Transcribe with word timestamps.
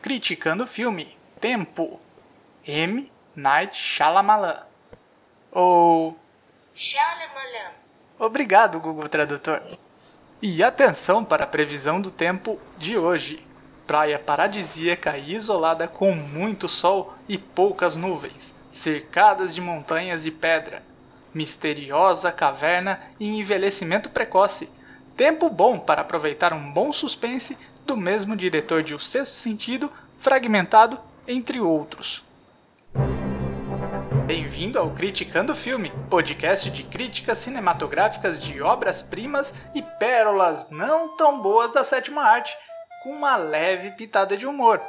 criticando 0.00 0.64
o 0.64 0.66
filme 0.66 1.16
Tempo, 1.40 1.98
M. 2.66 3.10
Night 3.34 3.76
Shyamalan. 3.76 4.60
Ou 5.50 6.18
Shyamalan. 6.74 7.72
Obrigado, 8.18 8.78
Google 8.78 9.08
Tradutor. 9.08 9.62
E 10.42 10.62
atenção 10.62 11.24
para 11.24 11.44
a 11.44 11.46
previsão 11.46 12.00
do 12.00 12.10
tempo 12.10 12.60
de 12.78 12.96
hoje. 12.96 13.46
Praia 13.86 14.18
paradisíaca 14.18 15.16
e 15.16 15.34
isolada 15.34 15.88
com 15.88 16.12
muito 16.12 16.68
sol 16.68 17.14
e 17.28 17.36
poucas 17.36 17.96
nuvens, 17.96 18.54
cercadas 18.70 19.54
de 19.54 19.60
montanhas 19.60 20.26
e 20.26 20.30
pedra. 20.30 20.82
Misteriosa 21.34 22.30
caverna 22.30 23.00
e 23.18 23.38
envelhecimento 23.38 24.10
precoce. 24.10 24.70
Tempo 25.16 25.50
bom 25.50 25.78
para 25.78 26.02
aproveitar 26.02 26.52
um 26.52 26.70
bom 26.72 26.92
suspense 26.92 27.58
do 27.90 27.96
mesmo 27.96 28.36
diretor 28.36 28.84
de 28.84 28.94
O 28.94 29.00
Sexto 29.00 29.34
Sentido, 29.34 29.90
Fragmentado, 30.16 30.96
entre 31.26 31.58
outros. 31.58 32.22
Bem-vindo 34.28 34.78
ao 34.78 34.92
Criticando 34.92 35.56
Filme, 35.56 35.90
podcast 36.08 36.70
de 36.70 36.84
críticas 36.84 37.38
cinematográficas 37.38 38.40
de 38.40 38.62
obras-primas 38.62 39.56
e 39.74 39.82
pérolas 39.82 40.70
não 40.70 41.16
tão 41.16 41.42
boas 41.42 41.72
da 41.72 41.82
sétima 41.82 42.22
arte, 42.22 42.56
com 43.02 43.10
uma 43.10 43.34
leve 43.36 43.90
pitada 43.96 44.36
de 44.36 44.46
humor. 44.46 44.80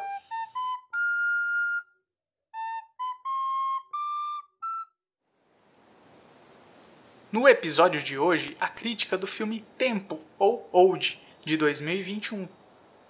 No 7.32 7.50
episódio 7.50 8.04
de 8.04 8.20
hoje, 8.20 8.56
a 8.60 8.68
crítica 8.68 9.18
do 9.18 9.26
filme 9.26 9.66
Tempo, 9.76 10.20
ou 10.38 10.70
Old, 10.72 11.20
de 11.44 11.58
2021. 11.58 12.61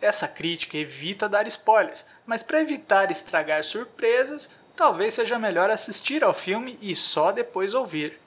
Essa 0.02 0.28
crítica 0.28 0.78
evita 0.78 1.30
dar 1.30 1.46
spoilers, 1.48 2.06
mas 2.26 2.42
para 2.42 2.60
evitar 2.60 3.12
estragar 3.12 3.64
surpresas, 3.64 4.50
talvez 4.76 5.14
seja 5.14 5.38
melhor 5.38 5.70
assistir 5.70 6.24
ao 6.24 6.34
filme 6.34 6.78
e 6.82 6.96
só 6.96 7.32
depois 7.32 7.76
ouvir. 7.76 8.20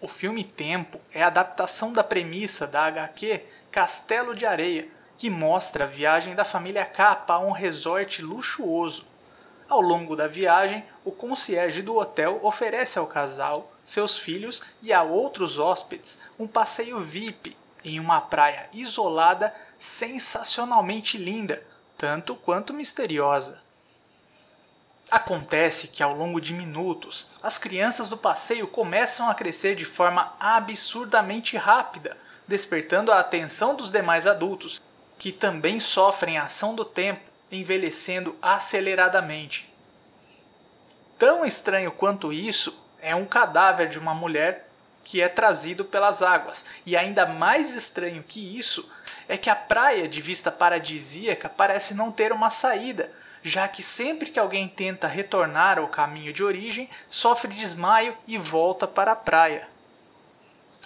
O 0.00 0.08
filme 0.08 0.42
Tempo 0.42 0.98
é 1.12 1.22
a 1.22 1.26
adaptação 1.26 1.92
da 1.92 2.02
premissa 2.02 2.66
da 2.66 2.84
HQ 2.84 3.42
Castelo 3.70 4.34
de 4.34 4.46
Areia, 4.46 4.88
que 5.18 5.28
mostra 5.28 5.84
a 5.84 5.86
viagem 5.86 6.34
da 6.34 6.46
família 6.46 6.86
Kappa 6.86 7.34
a 7.34 7.38
um 7.38 7.50
resort 7.50 8.22
luxuoso. 8.22 9.04
Ao 9.68 9.82
longo 9.82 10.16
da 10.16 10.26
viagem, 10.26 10.82
o 11.04 11.12
concierge 11.12 11.82
do 11.82 11.96
hotel 11.96 12.40
oferece 12.42 12.98
ao 12.98 13.06
casal, 13.06 13.70
seus 13.84 14.16
filhos 14.16 14.62
e 14.80 14.92
a 14.94 15.02
outros 15.02 15.58
hóspedes 15.58 16.18
um 16.38 16.46
passeio 16.46 16.98
VIP 17.00 17.54
em 17.84 18.00
uma 18.00 18.20
praia 18.20 18.68
isolada 18.72 19.54
sensacionalmente 19.80 21.18
linda, 21.18 21.66
tanto 21.96 22.36
quanto 22.36 22.72
misteriosa. 22.72 23.60
Acontece 25.10 25.88
que 25.88 26.04
ao 26.04 26.14
longo 26.14 26.40
de 26.40 26.52
minutos, 26.52 27.28
as 27.42 27.58
crianças 27.58 28.08
do 28.08 28.16
passeio 28.16 28.68
começam 28.68 29.28
a 29.28 29.34
crescer 29.34 29.74
de 29.74 29.84
forma 29.84 30.32
absurdamente 30.38 31.56
rápida, 31.56 32.16
despertando 32.46 33.10
a 33.10 33.18
atenção 33.18 33.74
dos 33.74 33.90
demais 33.90 34.26
adultos, 34.26 34.80
que 35.18 35.32
também 35.32 35.80
sofrem 35.80 36.38
a 36.38 36.44
ação 36.44 36.76
do 36.76 36.84
tempo, 36.84 37.28
envelhecendo 37.50 38.36
aceleradamente. 38.40 39.68
Tão 41.18 41.44
estranho 41.44 41.90
quanto 41.90 42.32
isso 42.32 42.78
é 43.02 43.14
um 43.14 43.26
cadáver 43.26 43.88
de 43.88 43.98
uma 43.98 44.14
mulher 44.14 44.69
que 45.10 45.20
é 45.20 45.28
trazido 45.28 45.84
pelas 45.84 46.22
águas, 46.22 46.64
e 46.86 46.96
ainda 46.96 47.26
mais 47.26 47.74
estranho 47.74 48.22
que 48.22 48.56
isso 48.56 48.88
é 49.28 49.36
que 49.36 49.50
a 49.50 49.56
praia 49.56 50.06
de 50.06 50.22
vista 50.22 50.52
paradisíaca 50.52 51.48
parece 51.48 51.94
não 51.94 52.12
ter 52.12 52.30
uma 52.30 52.48
saída, 52.48 53.10
já 53.42 53.66
que 53.66 53.82
sempre 53.82 54.30
que 54.30 54.38
alguém 54.38 54.68
tenta 54.68 55.08
retornar 55.08 55.80
ao 55.80 55.88
caminho 55.88 56.32
de 56.32 56.44
origem, 56.44 56.88
sofre 57.08 57.52
desmaio 57.52 58.16
e 58.24 58.38
volta 58.38 58.86
para 58.86 59.10
a 59.10 59.16
praia. 59.16 59.66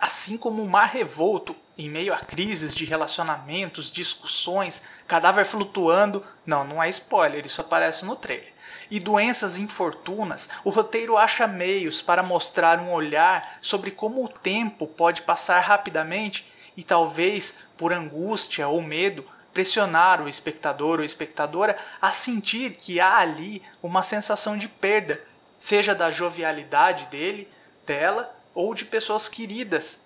Assim 0.01 0.39
como 0.39 0.63
o 0.63 0.71
mar 0.71 0.89
revolto, 0.89 1.55
em 1.77 1.89
meio 1.89 2.15
a 2.15 2.19
crises 2.19 2.75
de 2.75 2.85
relacionamentos, 2.85 3.91
discussões, 3.91 4.83
cadáver 5.09 5.45
flutuando, 5.45 6.25
não, 6.47 6.65
não 6.65 6.83
é 6.83 6.89
spoiler, 6.89 7.45
isso 7.45 7.61
aparece 7.61 8.05
no 8.05 8.17
trailer. 8.17 8.53
E 8.91 9.01
doenças 9.01 9.59
infortunas, 9.59 10.49
o 10.63 10.71
roteiro 10.71 11.17
acha 11.17 11.47
meios 11.47 12.01
para 12.01 12.23
mostrar 12.23 12.79
um 12.79 12.93
olhar 12.93 13.59
sobre 13.61 13.91
como 13.91 14.25
o 14.25 14.29
tempo 14.29 14.87
pode 14.87 15.23
passar 15.23 15.61
rapidamente 15.61 16.47
e 16.77 16.83
talvez 16.83 17.61
por 17.77 17.93
angústia 17.93 18.69
ou 18.69 18.81
medo 18.81 19.25
pressionar 19.53 20.21
o 20.21 20.29
espectador 20.29 20.99
ou 20.99 21.05
espectadora 21.05 21.79
a 22.03 22.13
sentir 22.13 22.73
que 22.73 22.99
há 23.01 23.19
ali 23.19 23.63
uma 23.83 24.03
sensação 24.03 24.59
de 24.59 24.69
perda, 24.69 25.21
seja 25.59 25.95
da 25.95 26.11
jovialidade 26.11 27.07
dele, 27.07 27.49
dela 27.87 28.35
ou 28.53 28.75
de 28.75 28.85
pessoas 28.85 29.29
queridas. 29.29 30.04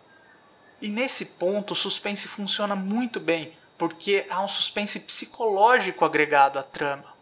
E 0.81 0.91
nesse 0.91 1.25
ponto 1.25 1.73
o 1.73 1.77
suspense 1.77 2.29
funciona 2.29 2.77
muito 2.77 3.19
bem, 3.19 3.53
porque 3.77 4.27
há 4.31 4.43
um 4.43 4.49
suspense 4.49 5.01
psicológico 5.01 6.05
agregado 6.05 6.59
à 6.59 6.63
trama. 6.63 7.19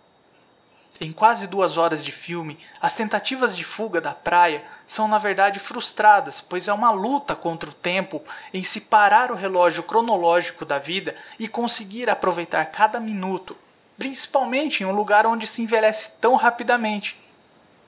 Em 1.00 1.12
quase 1.12 1.46
duas 1.46 1.76
horas 1.76 2.02
de 2.02 2.10
filme, 2.10 2.58
as 2.80 2.94
tentativas 2.94 3.54
de 3.54 3.64
fuga 3.64 4.00
da 4.00 4.12
praia 4.12 4.64
são 4.86 5.06
na 5.06 5.18
verdade 5.18 5.58
frustradas, 5.58 6.40
pois 6.40 6.68
é 6.68 6.72
uma 6.72 6.90
luta 6.90 7.36
contra 7.36 7.68
o 7.68 7.74
tempo 7.74 8.22
em 8.52 8.64
se 8.64 8.82
parar 8.82 9.30
o 9.30 9.34
relógio 9.34 9.82
cronológico 9.82 10.64
da 10.64 10.78
vida 10.78 11.14
e 11.38 11.48
conseguir 11.48 12.08
aproveitar 12.08 12.64
cada 12.66 12.98
minuto, 12.98 13.56
principalmente 13.98 14.82
em 14.82 14.86
um 14.86 14.94
lugar 14.94 15.26
onde 15.26 15.46
se 15.46 15.60
envelhece 15.60 16.12
tão 16.18 16.34
rapidamente. 16.34 17.18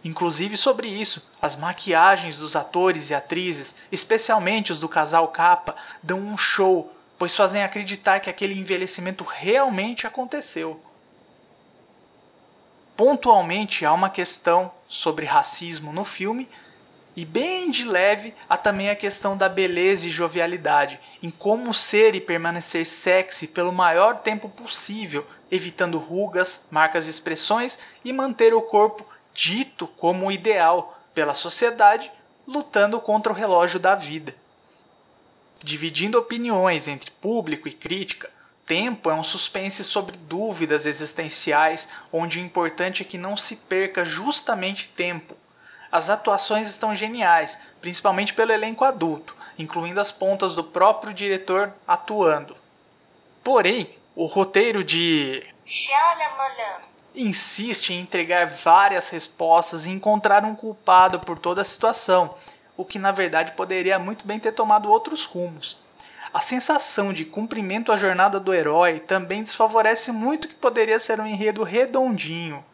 Inclusive 0.04 0.56
sobre 0.56 0.88
isso, 0.88 1.28
as 1.42 1.56
maquiagens 1.56 2.38
dos 2.38 2.54
atores 2.54 3.10
e 3.10 3.14
atrizes, 3.14 3.74
especialmente 3.90 4.70
os 4.70 4.78
do 4.78 4.88
casal 4.88 5.28
capa, 5.28 5.74
dão 6.02 6.20
um 6.20 6.38
show, 6.38 6.92
pois 7.18 7.34
fazem 7.34 7.62
acreditar 7.62 8.20
que 8.20 8.30
aquele 8.30 8.58
envelhecimento 8.58 9.24
realmente 9.24 10.06
aconteceu. 10.06 10.80
Pontualmente 12.96 13.84
há 13.84 13.92
uma 13.92 14.10
questão 14.10 14.72
sobre 14.88 15.26
racismo 15.26 15.92
no 15.92 16.04
filme, 16.04 16.48
e 17.16 17.24
bem 17.24 17.68
de 17.68 17.82
leve 17.84 18.32
há 18.48 18.56
também 18.56 18.90
a 18.90 18.94
questão 18.94 19.36
da 19.36 19.48
beleza 19.48 20.06
e 20.06 20.10
jovialidade, 20.10 21.00
em 21.20 21.30
como 21.30 21.74
ser 21.74 22.14
e 22.14 22.20
permanecer 22.20 22.86
sexy 22.86 23.48
pelo 23.48 23.72
maior 23.72 24.20
tempo 24.20 24.48
possível, 24.48 25.26
evitando 25.50 25.98
rugas, 25.98 26.68
marcas 26.70 27.06
de 27.06 27.10
expressões 27.10 27.76
e 28.04 28.12
manter 28.12 28.54
o 28.54 28.62
corpo 28.62 29.04
dito 29.38 29.86
como 29.86 30.32
ideal 30.32 30.98
pela 31.14 31.32
sociedade, 31.32 32.10
lutando 32.44 33.00
contra 33.00 33.32
o 33.32 33.36
relógio 33.36 33.78
da 33.78 33.94
vida. 33.94 34.34
Dividindo 35.62 36.18
opiniões 36.18 36.88
entre 36.88 37.12
público 37.12 37.68
e 37.68 37.72
crítica, 37.72 38.28
tempo 38.66 39.08
é 39.08 39.14
um 39.14 39.22
suspense 39.22 39.84
sobre 39.84 40.16
dúvidas 40.16 40.86
existenciais, 40.86 41.88
onde 42.12 42.40
o 42.40 42.42
importante 42.42 43.02
é 43.02 43.04
que 43.04 43.16
não 43.16 43.36
se 43.36 43.54
perca 43.54 44.04
justamente 44.04 44.88
tempo. 44.88 45.36
As 45.90 46.10
atuações 46.10 46.68
estão 46.68 46.92
geniais, 46.92 47.60
principalmente 47.80 48.34
pelo 48.34 48.50
elenco 48.50 48.84
adulto, 48.84 49.36
incluindo 49.56 50.00
as 50.00 50.10
pontas 50.10 50.56
do 50.56 50.64
próprio 50.64 51.14
diretor 51.14 51.72
atuando. 51.86 52.56
Porém, 53.44 53.96
o 54.16 54.26
roteiro 54.26 54.82
de 54.82 55.46
Shyamalan. 55.64 56.88
Insiste 57.14 57.90
em 57.90 58.00
entregar 58.00 58.46
várias 58.46 59.08
respostas 59.08 59.86
e 59.86 59.90
encontrar 59.90 60.44
um 60.44 60.54
culpado 60.54 61.20
por 61.20 61.38
toda 61.38 61.62
a 61.62 61.64
situação, 61.64 62.34
o 62.76 62.84
que 62.84 62.98
na 62.98 63.12
verdade 63.12 63.52
poderia 63.52 63.98
muito 63.98 64.26
bem 64.26 64.38
ter 64.38 64.52
tomado 64.52 64.90
outros 64.90 65.24
rumos. 65.24 65.78
A 66.32 66.40
sensação 66.40 67.12
de 67.12 67.24
cumprimento 67.24 67.90
à 67.90 67.96
jornada 67.96 68.38
do 68.38 68.52
herói 68.52 69.00
também 69.00 69.42
desfavorece 69.42 70.12
muito 70.12 70.44
o 70.44 70.48
que 70.48 70.54
poderia 70.54 70.98
ser 70.98 71.20
um 71.20 71.26
enredo 71.26 71.62
redondinho. 71.62 72.64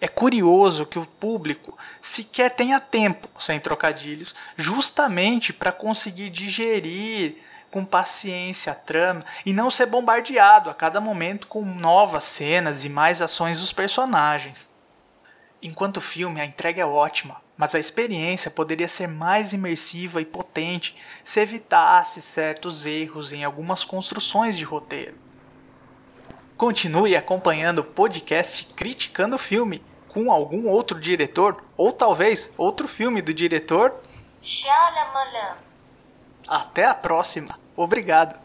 É 0.00 0.08
curioso 0.08 0.86
que 0.86 0.98
o 0.98 1.06
público 1.06 1.76
sequer 2.00 2.50
tenha 2.50 2.80
tempo, 2.80 3.28
sem 3.38 3.60
trocadilhos, 3.60 4.34
justamente 4.56 5.52
para 5.52 5.72
conseguir 5.72 6.30
digerir 6.30 7.36
com 7.70 7.84
paciência 7.84 8.72
a 8.72 8.74
trama 8.74 9.24
e 9.46 9.52
não 9.52 9.70
ser 9.70 9.86
bombardeado 9.86 10.68
a 10.68 10.74
cada 10.74 11.00
momento 11.00 11.46
com 11.46 11.64
novas 11.64 12.24
cenas 12.24 12.84
e 12.84 12.88
mais 12.88 13.22
ações 13.22 13.60
dos 13.60 13.72
personagens. 13.72 14.68
Enquanto 15.62 15.98
o 15.98 16.00
filme, 16.00 16.40
a 16.40 16.46
entrega 16.46 16.82
é 16.82 16.86
ótima, 16.86 17.40
mas 17.56 17.74
a 17.74 17.78
experiência 17.78 18.50
poderia 18.50 18.88
ser 18.88 19.06
mais 19.06 19.52
imersiva 19.52 20.20
e 20.20 20.24
potente 20.24 20.96
se 21.22 21.40
evitasse 21.40 22.22
certos 22.22 22.86
erros 22.86 23.32
em 23.32 23.44
algumas 23.44 23.84
construções 23.84 24.56
de 24.56 24.64
roteiro. 24.64 25.18
Continue 26.56 27.14
acompanhando 27.14 27.80
o 27.80 27.84
podcast 27.84 28.66
Criticando 28.74 29.36
o 29.36 29.38
Filme 29.38 29.84
com 30.08 30.32
algum 30.32 30.68
outro 30.68 30.98
diretor 30.98 31.62
ou 31.76 31.92
talvez 31.92 32.52
outro 32.56 32.88
filme 32.88 33.20
do 33.22 33.32
diretor. 33.32 33.94
Shyamalan. 34.42 35.56
Até 36.48 36.86
a 36.86 36.94
próxima. 36.94 37.59
Obrigado. 37.82 38.36